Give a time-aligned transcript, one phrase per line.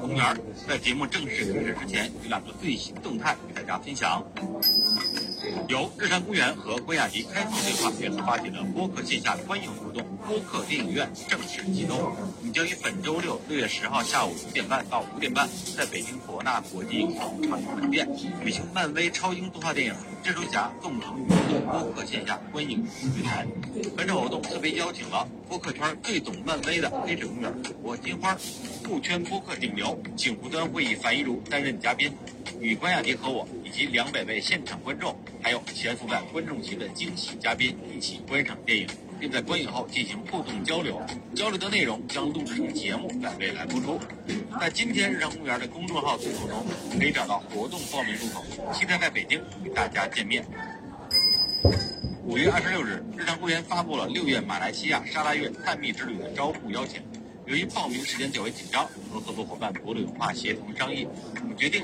[0.00, 0.36] 公园。
[0.68, 4.22] 在节目正式开始之前，有两个最新动态与大家分享。
[5.68, 12.12] 由日坛公园和关雅迪开放对话联合发起的播客线下观影活动“播客电影院”正式启动。
[12.42, 18.08] 你将于本周六六月十号下午五点半到五点半，在北京博纳国际影城长影门店，
[18.44, 19.94] 举行漫威超英动画电影
[20.26, 21.34] 《蜘蛛侠：纵横宇宙》
[21.70, 23.46] 播客线下观影对谈。
[23.96, 28.36] 本场活动特别邀请了播客圈最懂漫威的黑水公园主播金花、
[28.86, 32.12] 酷圈播客顶流景湖端会议樊一茹担任嘉宾，
[32.60, 38.86] 与关雅迪和我及两百位现场观众，还有潜伏在观众席的惊喜嘉宾一起观赏电影，
[39.18, 41.00] 并在观影后进行互动交流。
[41.34, 43.98] 交流的内容将录制成节目，在未来播出。
[44.60, 46.66] 在今天日常公园的公众号推送中，
[46.98, 48.44] 可以找到活动报名入口。
[48.74, 50.44] 期待在北京与大家见面。
[52.24, 57.02] 五月二十六日，日常公园发布了六月马来西亚沙拉越探秘之旅的招募邀请。
[57.46, 61.08] 由于报名时间较为紧张，和合作伙伴博旅文化协同商议，
[61.40, 61.82] 我们决定。